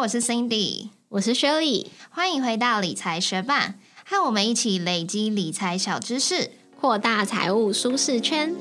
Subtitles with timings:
[0.00, 8.56] 我是 Cindy，我是 Shirley，欢迎回到理财学伴，和我们一起累积理财小知识，扩大财务舒适圈。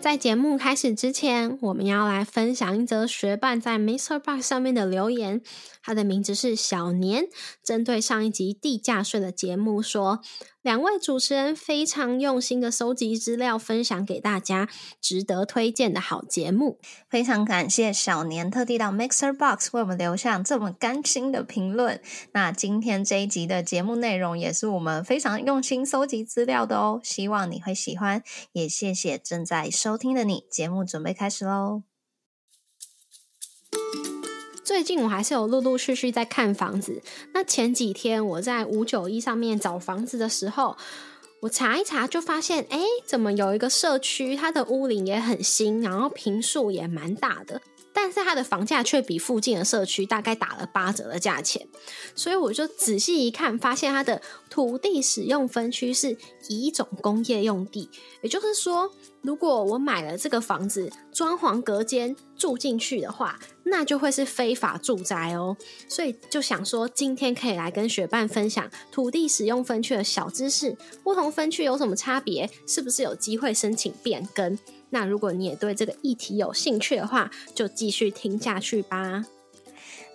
[0.00, 4.18] 在节目开始之前，我们要来分享一则学伴在 Mr.
[4.18, 5.40] Box 上面的留言。
[5.80, 7.28] 他的名字是小年，
[7.62, 10.20] 针对上一集地价税的节目说，
[10.64, 14.66] 两位主持人非常用心的收集资料，分享给大家，
[14.98, 16.78] 值得推荐的好节目。
[17.10, 22.00] 非常感谢小年特地到 Mixer Box 为我们留下这么甘心的评论。
[22.32, 28.22] 那今天这一集的节目内容也是我们非常用心收集资料的哦，希望你会喜欢。
[28.52, 31.93] 也谢谢正在收听的你，节目准备开始喽。
[34.64, 37.02] 最近我还是有陆陆续续在看房子。
[37.34, 40.76] 那前几天我在五九一上面找房子的时候，
[41.40, 47.60] 我查一查就发现，哎，怎么有一个社区，它的屋龄也很新，然后平数也蛮大的。
[47.94, 51.66] 但是它的房价却比附近的社区大概打了八折的价钱，
[52.14, 54.20] 所以我就仔细一看，发现它的
[54.50, 57.88] 土地使用分区是乙种工业用地，
[58.20, 58.90] 也就是说，
[59.22, 65.56] 如果我买了这个房子，装潢隔间住进去的话，那就会是非法住宅哦。
[65.88, 74.58] 所以就想说，今天可以来跟学伴分享土地使用分区的小知识，不同分区有什么差别，是不是有机会申请变更？
[74.94, 79.24] 那如果你也对这个议题有兴趣的话，就继续听下去吧。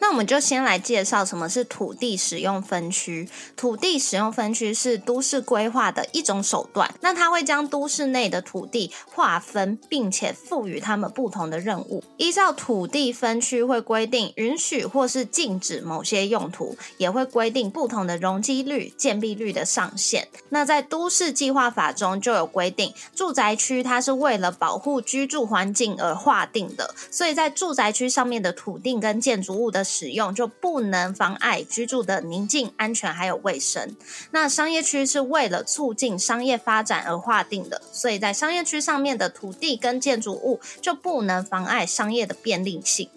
[0.01, 3.29] 那我们就先来介绍什么是土地使用分区。
[3.55, 6.89] 土地使用分区是都市规划的一种手段。
[7.01, 12.03] 那它会将都市内的土地划分，并且赋予他们不同的任务。
[12.17, 20.29] 依照土地分区会规定允许或是禁止某些用途，也会规定不同的容积率、建蔽率的上限。
[20.49, 29.85] 那在都市计划法中就有规定，住宅区它是为了保护居住环境而划定的，所以在住宅区上面的土地跟建筑物的。
[29.89, 33.95] 使用就不能妨碍居住的宁静、安全还有卫生。
[34.29, 43.09] 那商业区是为了促进商业发展而划定的，所以在商业区上面的土地跟建筑物就不能妨碍商业的便利性。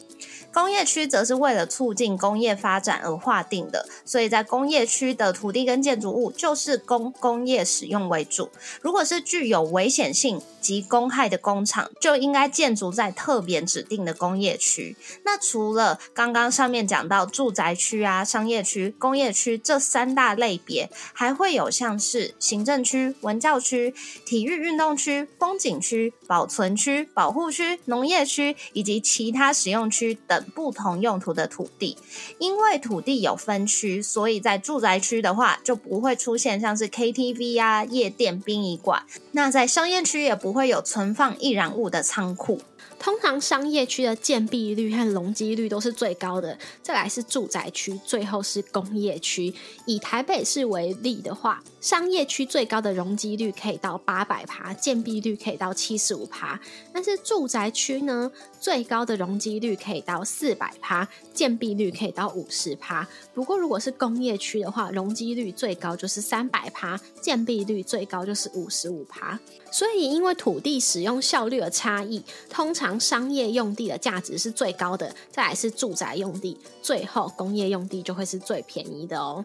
[0.52, 8.50] 工业区则是为了促进工业发展而划定的，所以在工业区的土地跟建筑物就是供工业使用为主。
[8.80, 14.94] 如果是具有危险性及公害的工厂，就应该建筑在特别指定的工业区。
[15.24, 23.94] 那除了刚刚上面讲到住宅区啊、商业区、工业区这三大类别，还会有像是行政区、文教区、
[24.26, 30.41] 体育运动区、风景区、保存区、保护区、农业区以及其他使用区等。
[30.54, 31.96] 不同用途的土地，
[32.38, 39.04] 因为土地有分区，所以在住宅区的话就不会出现像是 KTV 啊、夜店、殡仪馆。
[39.32, 42.60] 那在商业区也不会有存放易燃物的仓库。
[42.98, 49.52] 通常商业区的建蔽率和容积率都是最高的，再来是住宅区，最后是工业区。
[49.86, 56.58] 以台北市为例的话，商业区最高的容积率可以到八百趴，建蔽率可以到七十五趴。
[56.92, 63.06] 但是住宅区呢，最高的容积率可以到四百趴，建蔽率可以到五十趴。
[63.34, 69.36] 不过如果是工业区的话，容积率最高就是三百趴，建蔽率最高就是五十五趴。
[69.72, 79.44] 所以因为土地使用效率的差异，通常商业用地的价值是最高的，再来是住宅用地，最后工业用地就会是最便宜的哦。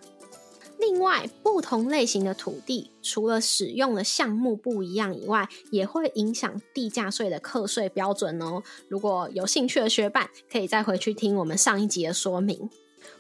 [0.80, 8.62] 另外，不同类型的土地，除了使用的项目不一样以外，也会影响地价税的课税标准哦。
[8.88, 12.70] 如果有兴趣的学伴，可以再回去听我们上一集的说明。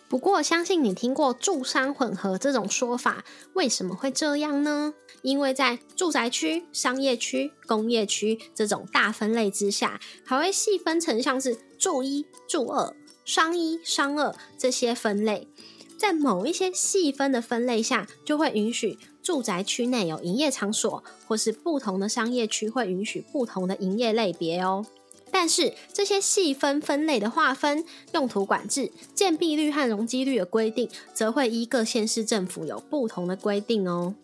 [0.09, 4.94] 不过，相信你听过住商混合这种说法，为什么会这样呢？
[5.22, 15.47] 因为在住宅区、商业区、工业区这种大分类之下，还会细分成像是住一、住二、商一、商二这些分类。
[15.97, 24.85] 在某一些细分的分类下，就会允许住宅区内有营业场所，或是不同的商业区会允许不同的营业类别哦。
[25.29, 27.84] 但是这些细分分类的划分、
[28.14, 34.16] 用途管制、建蔽率和容积率的规定，则会依各县市政府有不同的规定哦。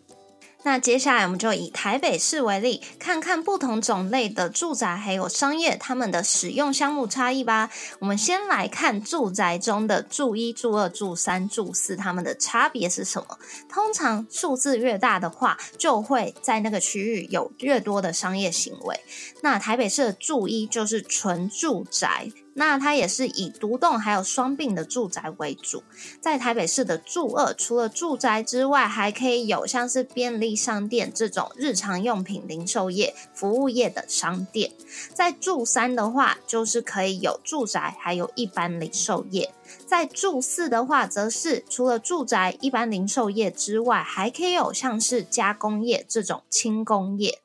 [0.66, 7.70] 那接下来我们就以台北市为例，看看不同种类的住宅还有商业他们的使用项目差异吧。
[7.98, 13.38] 我们先来看住宅中的住一、住二、住三、住四，它们的差别是什么？
[13.68, 18.98] 通常数字越大的话，就会在那个区域有越多的商业行为。
[19.42, 22.32] 那台北市的住一就是纯住宅。
[22.54, 25.82] 那它也是以独栋还有双并的住宅为主。
[26.20, 34.72] 在台北市的住二，除了住宅之外，还可以有像是便利商店这种日常用品零售业、服务业的商店。
[35.12, 39.52] 在住三的话，就是可以有住宅，还有一般零售业。
[39.86, 47.40] 在住四的话，则是除了住宅、一般零售业之外，还可以有像是加工业这种轻工业。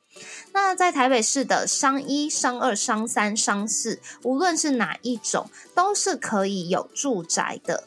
[0.54, 7.86] 那在台北市的商一、商二、商三、商四，无论是哪一种，都是可以有住宅的。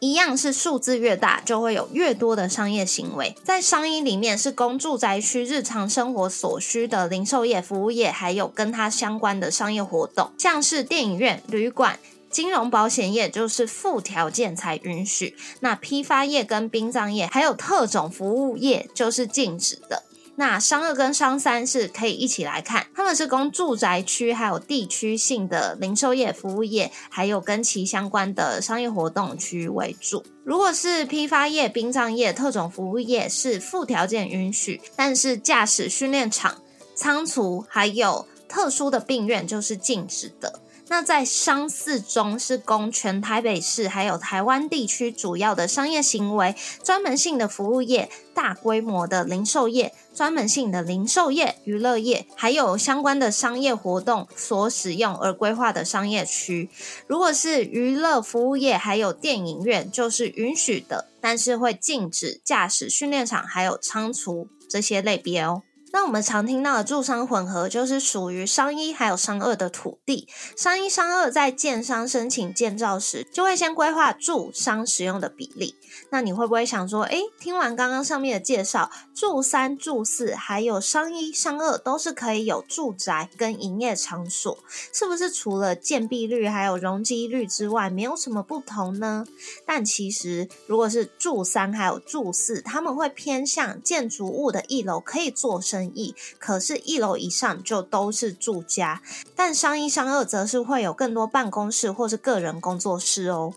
[0.00, 3.34] 一样是数字越大，就会有越多的商业行为。
[3.44, 11.98] 在商一里面，是供住宅区日常生活所需的零售业、服务业，还有跟它相关的商业活动，像是电影院、旅馆。
[12.30, 20.02] 金融保险业就是附条件才允许，那批发业跟殡葬业还有特种服务业就是禁止的。
[20.36, 30.24] 那商二跟商三是可以一起来看，他们是供住宅区还有地区性的零售业、服务业，还有跟其相关的商业活动区为主。
[30.44, 36.60] 如果是批发业、殡葬业、特种服务业是附条件允许，但是驾驶训练场、
[36.96, 40.60] 仓储还有特殊的病院就是禁止的。
[40.94, 46.54] 那在商四中是供全台北市还有台湾地区主要的商业行为、
[46.84, 56.70] 专门性的服务业、大规模的零售业、专门性的零售业、娱乐业，还有相关的商业活动所使用而规划的商业区。
[57.08, 65.64] 如果是娱乐服务业还有电影院，就是允许的，但是会禁止驾驶训练场还有仓储这些类别哦。
[65.94, 70.26] 那我们常听到的住商混合，就是属于商一还有商二的土地。
[70.56, 75.76] 商一、商二在建商申请建造时，就会先规划住商使用的比例。
[76.10, 84.58] 那你会不会想说，诶，听完刚刚上面的介绍，住三、住四还有商一、商二都是可以有住宅跟营业场所，
[84.92, 89.24] 是不是除了建蔽率还有容积率之外，没有什么不同呢？
[89.64, 99.02] 但其实，如果是住三还有住四，他们会偏向建筑物的一楼可以做生意，可是，一楼以上就都是住家。
[99.34, 103.52] 但商一、商二则是会有更多办公室或是个人工作室哦。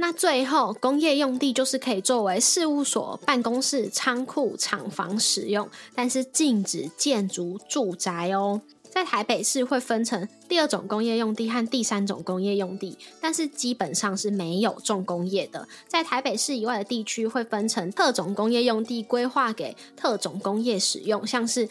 [0.00, 8.62] 那最后，工业用地就是可以作为事务所、办公室、仓库、厂房使用，但是禁止建筑住宅哦。
[8.90, 15.68] 在台北市会分成第二种工业用地和第三种工业用地，但是基本上是没有重工业的。
[15.86, 21.68] 在台北市以外的地区会分成特种工业用地，规划给特种工业使用，像是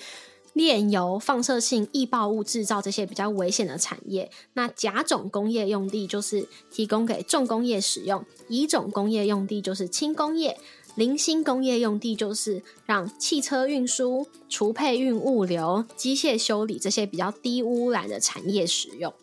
[0.53, 4.31] 炼油、放射性易爆物制造这些比较危险的产业。
[4.53, 10.57] 那甲种工业用地就是提供给重工业使用，乙种工业用地就是轻工业。
[10.97, 19.13] 零星工业用地就是让汽车运输、除配运物流、机械修理这些比较低污染的产业使用。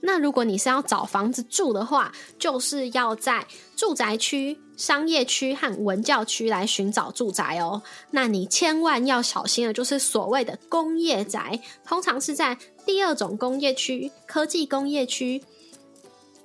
[0.00, 7.82] 那如果你是要找房子住的话，就是要在住宅区、商业区和文教区来寻找住宅哦。
[8.10, 12.56] 那你千万要小心的，就是所谓的工业宅，通常是在
[12.86, 15.44] 第二种工业区、科技工业区、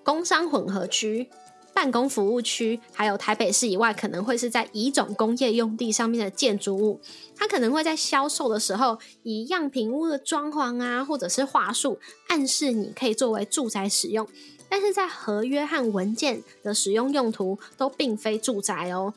[0.03, 1.29] 工商混合区。
[1.77, 6.99] 办公服务区，还有台北市以外，可能会是在乙种工业用地上面的建筑物，
[7.35, 14.27] 它可能会在销售的时候以样品屋的装潢啊，或者是话术暗示你可以作为住宅使用，
[14.67, 19.13] 但是在合约和文件的使用用途都并非住宅哦。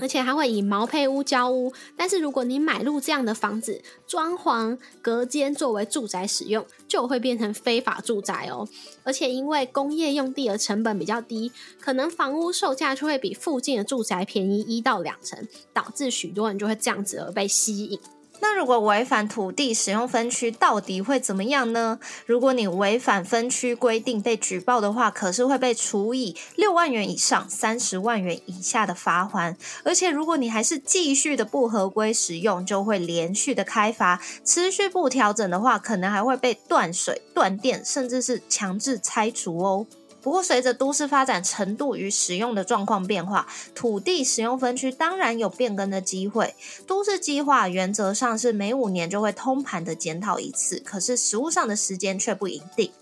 [0.00, 8.68] 而且还会以毛坯屋交屋，但是如果你买入这样的房子，装潢隔间作为住宅使用，就会变成非法住宅哦。
[9.02, 17.98] 而且因为工业用地的成本比较低，可能房屋售价就会比附近的住宅便宜一到两成，导致许多人就会这样子而被吸引。
[18.40, 21.98] 那如果违反土地使用分区，到底会怎么样呢？
[22.24, 29.56] 如果你违反分区规定被举报的话，可是会被处以六万元以上三十万元以下的罚款。
[29.84, 39.86] 而且如果你还是继续的不合规使用，就会连续的开罚，持续不调整的话，可能还会被断水、断电，甚至是强制拆除哦。
[40.28, 46.54] 不过，随着都市发展程度与使用的状况变化，土地使用分区当然有变更的机会。
[46.86, 52.92] 都市计划原则上是每五年就会通盘的检讨一次，可是实物上的时间却不一定。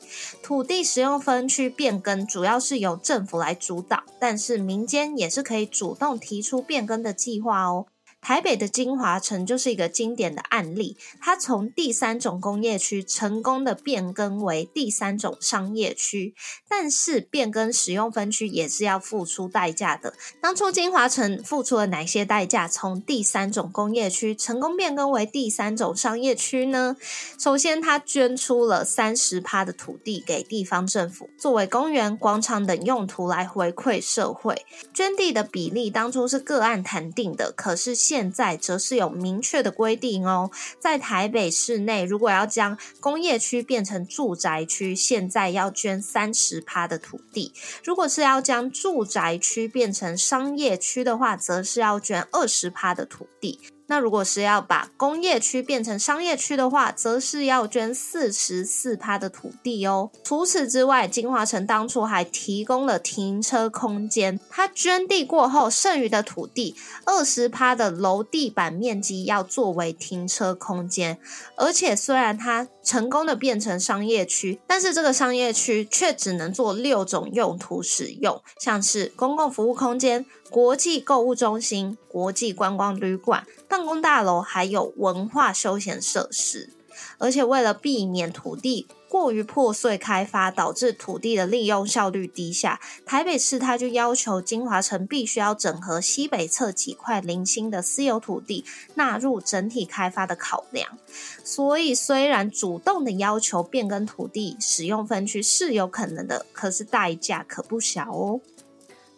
[0.41, 7.87] 土地使用分区变更主要是由政府来主导，但是民间也是可以主动提出变更的计划哦。
[8.27, 16.35] 台北的金华城就是一个经典的案例，它从第三种工业区成功的变更为第三种商业区，
[16.69, 20.13] 但是变更使用分区也是要付出代价的。
[20.41, 22.67] 当初金华城付出了哪些代价？
[22.67, 26.97] 从第三种工业区成功变更为第三种商业区呢？
[27.39, 34.67] 首先，他捐出了三十趴的土地给地方政府，作为公园、广场等用途来回馈社会。
[34.93, 47.53] 捐地的比例当初是个案谈定的，可是现现在则是有明确的规定哦，在台北市内，如果要将工业区变成住宅区，现在要捐三十趴的土地；
[47.85, 53.61] 如果是要将住宅区变成商业区的话，则是要捐二十趴的土地。
[53.89, 60.11] 那如果是要把工业区变成商业区的话，则是要捐四十四趴的土地哦。
[60.25, 64.41] 除此之外，金华城当初还提供了停车空间。
[64.51, 66.75] 它捐地过后，剩余的土地
[67.05, 71.19] 二十趴的楼地板面积要作为停车空间。
[71.57, 80.25] 而且虽然它成功的变成商业区，但是这个商业区却只能做六种用途使用，像是公共服务空间。
[80.49, 86.71] 国际购物中心、国际观光旅馆、办公大楼，还有文化休闲设施。
[87.19, 100.99] 而且为了避免土地过于破碎开发，导致土地的利用效率低下，台北市他就要求金华城必须要整合西北侧几块零星的私有土地，纳入整体开发的考量。
[101.45, 108.41] 所以虽然主动的要求变更土地使用分区是有可能的，可是代价可不小哦。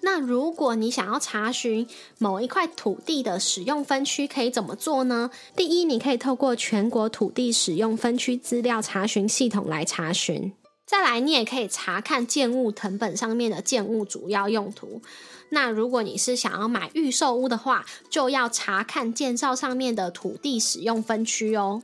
[0.00, 1.86] 那如果你想要查询
[2.18, 5.30] 某一块土地的使用分区，可以怎么做呢？
[5.56, 10.52] 第一，你可以透过全国土地使用分区资料查询系统来查询。
[10.86, 15.02] 再来，你也可以查看建物藤本上面的建物主要用途。
[15.50, 21.82] 那如果你是想要买预售屋的话，就要查看建造上面的土地使用分区哦。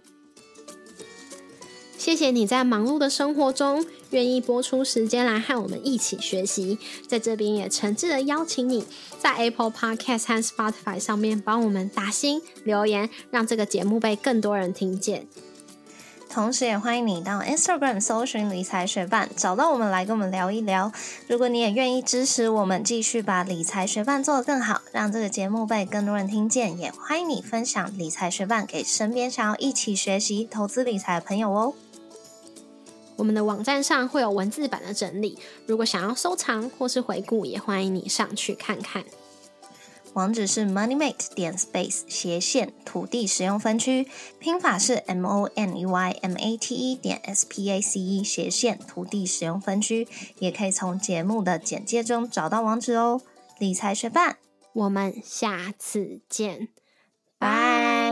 [1.96, 8.84] 谢谢你在忙碌的生活中愿意播出时间来和我们一起学习，在这边也诚挚的邀请你
[9.18, 15.26] 在 Apple Podcast 和 Spotify 上面帮我们打星留言，让这个节目被更多人听见。
[16.28, 20.92] 同时，也欢迎你到 Instagram 搜寻理财学伴，找到我们来跟我们聊一聊。
[21.28, 31.74] 如果你也愿意支持我们，继续把理财学伴做得更好，让这个节目被更多人听见，也欢迎你分享理财学伴给身边想要一起学习投资理财的朋友哦。
[33.16, 39.04] 我们的网站上会有文字版的整理，如果想要收藏或是回顾，也欢迎你上去看看。
[40.14, 44.06] 网址是 moneymate 点 space 斜线土地使用分区，
[44.38, 48.22] 拼法是 m o n e y m a t e 点 s p a c e
[48.22, 50.06] 斜线土地使用分区，
[50.38, 53.20] 也可以从节目的简介中找到网址哦。
[53.58, 54.38] 理财学伴，
[54.72, 56.68] 我们下次见，
[57.38, 58.03] 拜。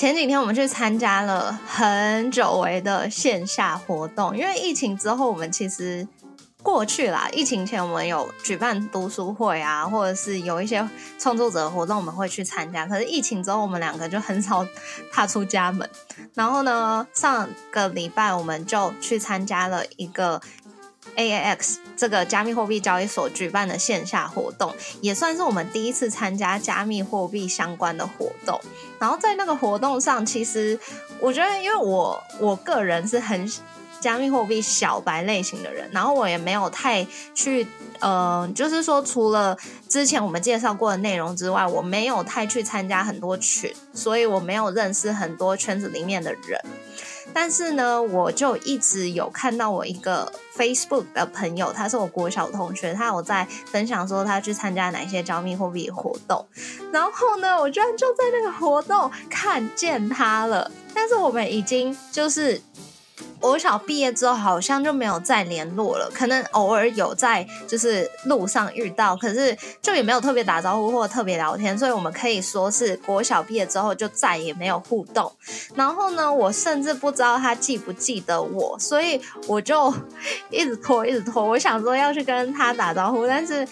[0.00, 6.08] 前几天我们去参加了很久违的线下活动，因为疫情之后我们其实
[6.62, 7.28] 过去啦。
[7.34, 10.88] 疫情前我们有举办读书会啊，或者是有一些
[11.18, 12.86] 创作者活动我们会去参加。
[12.86, 14.66] 可是疫情之后我们两个就很少
[15.12, 15.86] 踏出家门。
[16.32, 20.40] 然后呢，上个礼拜我们就去参加了一个。
[21.16, 28.60] A A X 这个加密货币交易所举办的线下活动，也算是我们第一次参加加密货币相关的活动。
[28.98, 30.78] 然后在那个活动上，其实
[31.18, 33.50] 我觉得，因为我我个人是很
[34.00, 37.66] 加密货币小白类型的人，然后我也没有太去，
[37.98, 39.56] 呃，就是说除了
[39.88, 46.60] 之前我们介绍过的内容之外，我没有太去参加很多群，所以我没有认识很多圈子里面的人。
[47.32, 56.46] 但是呢，我就一直有看到我一个 Facebook 的朋友，他是我国小同学，他有在分享说他去参加哪些加密货币活动，
[56.92, 62.60] 然后呢，我居然就在那个活动看见他了，但是我们已经就是。
[63.40, 75.32] 我小毕业之后好像就没有再联络了，可能偶尔有在就是路上遇到，可是就也没有特别打招呼或特别聊天，所以我们可以说是国小毕业之后就再也没有互动。
[75.74, 79.92] 然后呢，我甚至不知道他记不记得我，所以我就
[80.50, 81.42] 一直拖，一直拖。
[81.42, 83.66] 我想说要去跟他打招呼，但是。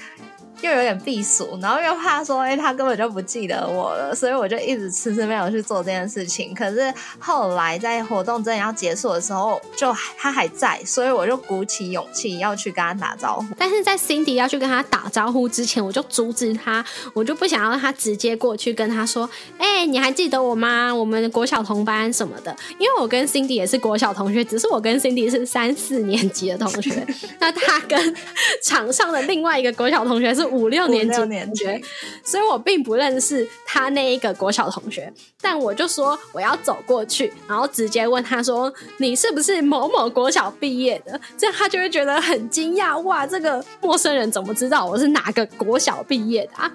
[0.61, 6.53] 又有点避暑，然后又怕说，哎，他根本就不记得我了，所以我就一直迟迟没有去做这件事情。
[6.53, 13.45] 可是后来在活动真的要结束的时候，就他还在，所以我就鼓起勇气要去跟他打招呼。
[13.57, 16.85] 但是在 Cindy 要去跟他打招呼之前，我就阻止他，
[17.15, 20.93] 我就不想要他直接过去跟他说，哎，你还记得我吗？
[20.93, 22.57] 我们国小同班什么的。
[22.79, 27.07] 因为我跟 Cindy 也是国小同学，只是我跟 Cindy 是三四年级的同学，
[27.39, 28.17] 那他跟
[28.65, 30.48] 场上的另外一个国小同学是。
[30.49, 31.83] 五六年级年级同学，
[32.25, 35.13] 所以我并不认识他那一个国小同学。
[35.41, 46.71] 但我就说我要走过去，然后直接问他说：“你是不是某某国小毕业的？”这样他就会觉得很惊讶，哇，这个陌生人怎么知道我是哪个国小毕业的啊？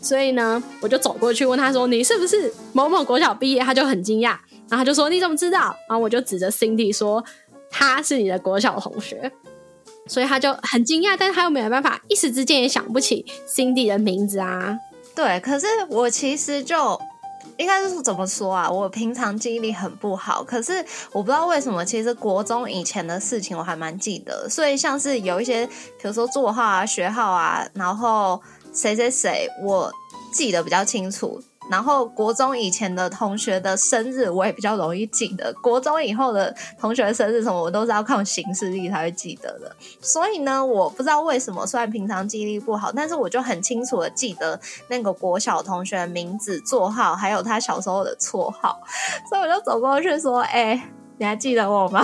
[0.00, 4.36] 所以呢，我就走过去问他说：“你是不是某某国小毕业？”他就很惊讶，
[4.68, 7.24] 然后他就说：“你怎么知道？”然后我就指着 Cindy 说
[7.68, 9.32] ：“他是你的国小同学。”
[10.08, 14.76] 所以他就很惊讶，但是他又没有办法，一时之间也想不起 Cindy 的名字啊。
[15.14, 17.00] 对，可是我其实就
[17.56, 18.70] 应该是怎么说啊？
[18.70, 28.40] 我平常记忆力很不好，可是我不知道为什么，其实国中以前的事情我还蛮记得，所以像是有一些，比如说座号啊、学号啊，然后
[28.72, 29.92] 谁谁谁，我
[30.32, 31.42] 记得比较清楚。
[31.70, 35.52] 然后国中以前的同学的生日，我也比较容易记得。
[35.62, 39.70] 国中以后的同学生日什么，我都是要靠行事历才会记得的。
[40.00, 44.58] 所以呢，我不知道为什么，虽然平常记忆力不好，但是我就很清楚的记得
[44.88, 48.80] 那个国小同学的名字、座号，还有他小时候的绰号。
[49.28, 52.02] 所以我就走过去说：“哎、你还记得我吗？”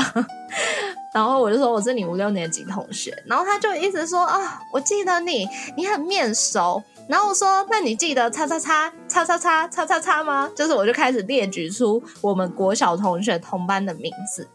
[1.14, 6.83] 然后我就说我是你五六年级同学，然后他就一直说啊，我记得你，你很面熟。
[7.08, 10.50] 然后我说，那你记得叉叉叉叉叉叉叉叉叉吗？
[10.56, 14.49] 就是我就开始列举出我们国小同学同班的名字。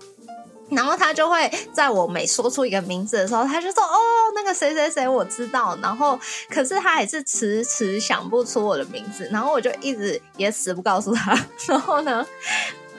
[0.71, 3.97] 然后他就会在我每说出一个名字的时候，他就说：“哦，
[4.35, 9.27] 那个谁谁谁，我知道。”然后，可是他还是迟迟想不出我的名字。
[9.31, 11.35] 然后我就一直也死不告诉他。
[11.67, 12.23] 然后呢，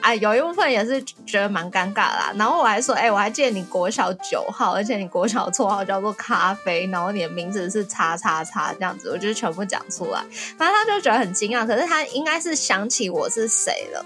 [0.01, 2.33] 哎，有一部分也是觉得蛮尴尬啦。
[2.35, 10.21] 然后我还说：“哎、我还记得你国小九号，而且你国小绰号叫做咖啡，然后你的名字是叉叉叉这样子。”我就全部讲出来。
[10.57, 14.05] 反正他就觉得很惊讶，可是他应该是想起我是谁了。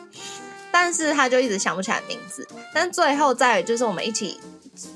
[0.71, 2.45] 但是他就一直想不起来名字。
[2.73, 4.37] 但最后在就是我们一起，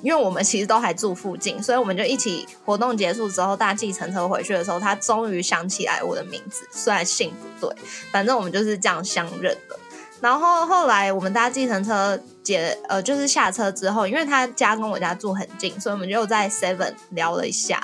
[0.01, 7.75] 因为我们其实都还住附近，所以我们就一起活动结束之后搭计程车回去的时候，他终于想起来我的名字，虽然姓不对，
[8.12, 9.79] 反正我们就是这样相认的。
[10.22, 17.82] 然后后来我们搭计程车结呃就是下车之后，因为他家跟我家住很近，所以我们就在 Seven 聊了一下，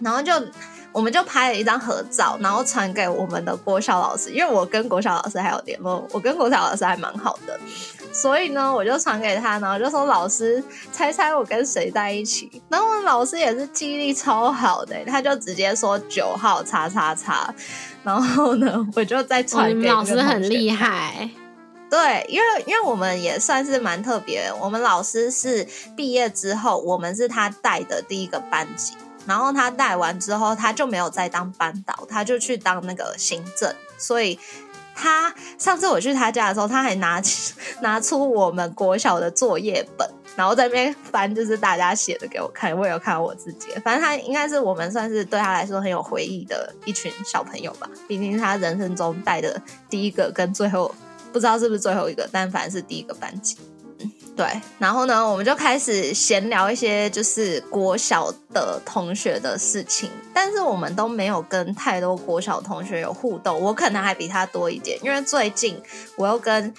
[0.00, 0.32] 然后就。
[0.92, 7.56] 我们就拍了一张合照，然后传给我们的国小老师，因为我跟国小老师还有联络，我跟国小老师还蛮好的，
[8.12, 17.54] 所以呢，我就传给他，然后就说老师猜猜我跟谁在一起，然后老师也是记忆力超好的，他就直接说九号叉叉叉，
[18.02, 21.30] 然后呢，我就再，传给老师很厉害。
[21.90, 25.66] 对，因为因为我们也算是蛮特别，我们老师是
[25.96, 28.94] 毕业之后，我们是他带的第一个班级，
[29.26, 34.38] 然后他带完之后，他就没有再当班导，他就去当那个行政，所以。
[34.92, 43.68] 他上次我去他家的时候，他还拿起拿出我们国小的作业本，然后在那边翻，就是大家写的给我看，我也有看我自己。
[43.82, 50.94] 反正他应该是我们算是对他来说很有回忆的一群小朋友吧，毕竟他人生中带的第一个跟最后
[51.32, 53.56] 不知道是不是最后一个，但凡是第一个班级。
[54.36, 54.46] 对。
[54.78, 63.60] 然后呢，我们就开始闲聊一些就是国小的同学的事情，但是我们都没有跟太多国小同学有互动。
[63.60, 65.80] 我可能还比他多一点，因为最近
[66.16, 66.72] 我又跟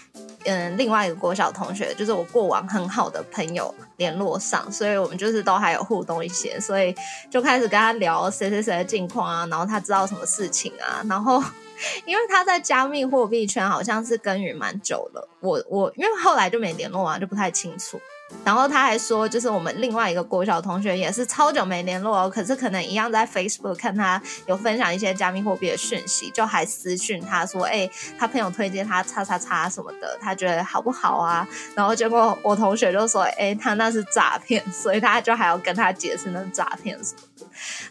[0.46, 6.96] 嗯另外一个国小同学，就是我过往很好的朋友联络上，所以我们就是都还有互动一些，所以
[7.30, 11.44] 就开始跟他聊谁谁谁的近况啊，然后他知道什么事情啊，然后。
[12.06, 18.00] 因为他在加密货币圈好像是耕耘蛮久了，我我因为后来就没联络啊，就不太清楚。
[18.44, 31.48] 然后他还说，就是我们另外一个国小同学也是超久没联络哦，可是可能一样在 Facebook 看他有分享一些加密货币的讯息，就还私讯他说，哎、他朋友推荐他叉叉叉什么的，他觉得好不好啊？
[31.76, 37.22] 然后结果我同学就说，哎、他那是诈骗，所以他就还要跟他解释那是诈骗什么。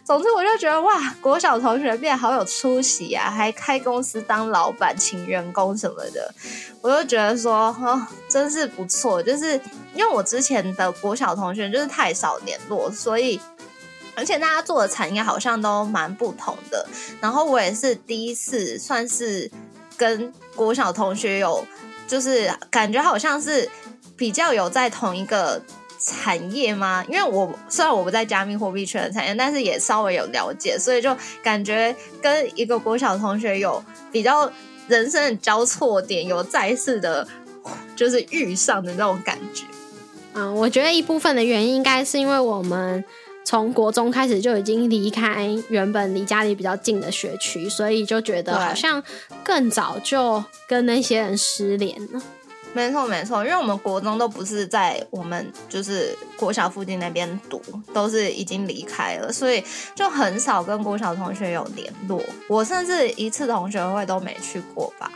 [0.03, 6.33] 总之，我就觉得哇，国小同学变得好有出息啊，还开公司当老板，请员工什么的，
[6.81, 9.21] 我就觉得说，哦，真是不错。
[9.21, 9.59] 就是
[9.93, 13.39] 因为我之前的国小同学就是太少联络，所以
[14.15, 16.87] 而且大家做的产业好像都蛮不同的。
[17.19, 19.49] 然后我也是第一次算是
[19.97, 21.65] 跟国小同学有，
[22.07, 23.69] 就是感觉好像是
[24.17, 25.61] 比较有在同一个。
[26.03, 27.05] 产业吗？
[27.07, 34.51] 因为我虽然我不在加密货币圈的产业，但是也稍微有了解，所以就感觉跟一个国小同学有比较
[34.87, 37.27] 人生的交错点，有再次的，
[37.95, 39.63] 就是遇上的那种感觉。
[40.33, 43.03] 嗯，我觉得一部分的原因应该是因为我们
[43.43, 49.03] 从国中开始就已经离开原本离家里比较近的学区，所以就觉得好像
[49.43, 52.21] 更早就跟那些人失联了。
[52.73, 57.61] 没错没错，因为我们国中都不是在我们就是国小附近那边读，
[57.93, 59.61] 都是已经离开了，所以
[59.93, 62.23] 就很少跟国小同学有联络。
[62.47, 65.11] 我甚至一次同学会都没去过吧？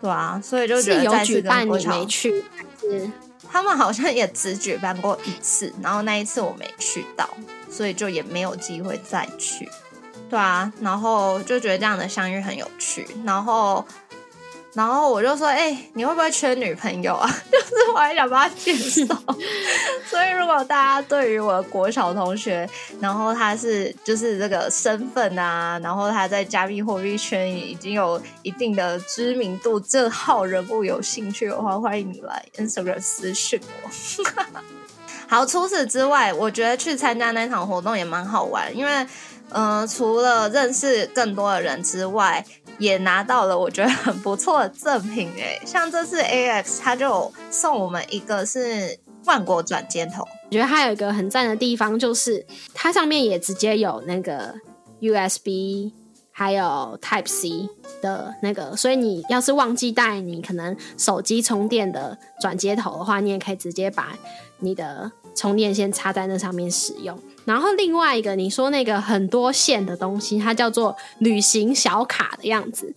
[0.00, 2.44] 对啊，所以就觉得有举办你没去，
[2.82, 3.10] 是
[3.50, 7.28] 他们好像也只举办过一次，然后那一次我没去到，
[7.70, 9.66] 所以就也没有机会再去。
[10.28, 13.82] 对啊，然后就觉得这样的相遇很有趣，然后。
[14.74, 17.28] 然后我就说：“哎，你会不会缺女朋友啊？
[17.50, 19.04] 就是我还想帮他介绍。
[20.08, 22.68] 所以如果大家对于我的国小同学，
[23.00, 33.88] 然后他是就是这个身份啊，然后他在加密货币圈已经有一定的知名度，这号人物有兴趣的话，欢迎你来 Instagram 私讯我。
[35.30, 39.06] 好，除此之外，我觉得去参加那场活动也蛮好玩，因为
[39.50, 42.44] 嗯，除了认识更多的人之外。
[42.78, 54.54] 也拿到了我觉得很不错的赠品哎， 像这次 A X 他就送我们一个是万国转接头，我觉得它有一个很赞的地方就是它上面也直接有那个
[55.00, 55.92] U S B
[56.30, 57.68] 还有 Type C
[58.00, 64.16] 的那个，所以你要是忘记带你可能手机充电的转接头的话，你也可以直接把
[64.60, 67.18] 你的充电线插在那上面使用。
[67.48, 72.94] 然后另外一个，你说那个很多线的东西，它叫做旅行小卡的样子，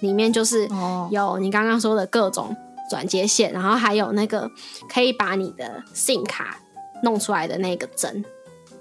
[0.00, 0.66] 里面就是
[1.10, 2.56] 有你刚刚说的各种
[2.88, 4.50] 转接线，然后还有那个
[4.88, 6.56] 可以把你的 SIM 卡
[7.02, 8.24] 弄出来的那个针，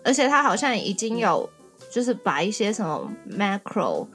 [0.05, 1.49] 而且它好像已经有
[1.91, 4.07] 就是把一些什么 macro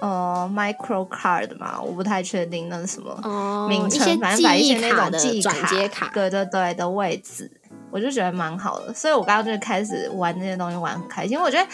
[0.00, 7.50] 呃 micro card 嘛，我不太确定那是什么名称，反正把一些那种记转接卡，对对对的位置。
[7.92, 11.38] 我就觉得蛮好的，所以我刚刚就开始玩这些东西，玩很开心。
[11.38, 11.68] 我觉得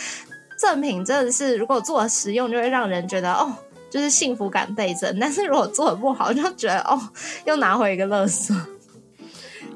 [0.59, 3.53] 赠品真的是，如果做的实用，就会让人觉得哦，
[3.89, 7.01] 就是幸福感倍增；但是如果做的不好，就觉得哦，
[7.45, 8.53] 又拿回一个乐色。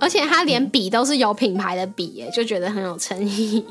[0.01, 3.65] 而且他连笔都是有品牌的笔，耶，就觉得很有诚意。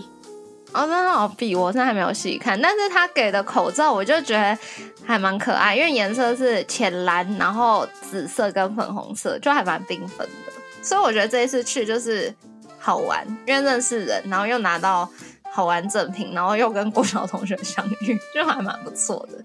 [0.71, 4.57] 哦，那好笔我现在还没有细看，但是他给的口罩，我就觉得
[5.05, 10.53] 还蛮可爱，因为颜色是浅蓝，然后紫色跟粉红色，就还蛮缤纷的。
[10.81, 12.33] 所以我觉得这一次去就是。
[12.81, 15.07] 好玩，因为认识人，然后又拿到
[15.51, 19.37] 好玩赠品，然后又跟国小同学相遇，就还蛮不错的。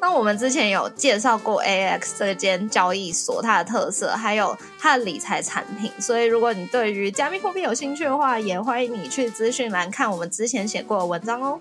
[0.00, 11.58] 那我们之前有介绍过 AX 这间交易所，它的特色还有它的理财产品，所以如果你对于加密货币有兴趣的话，也欢迎你去资讯栏看我们之前写过的文章哦。